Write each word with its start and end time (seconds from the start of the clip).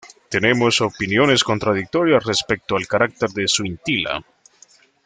Tenemos 0.29 0.81
opiniones 0.81 1.43
contradictorias 1.43 2.23
respecto 2.25 2.75
al 2.75 2.87
carácter 2.87 3.29
de 3.29 3.47
Suintila. 3.47 4.25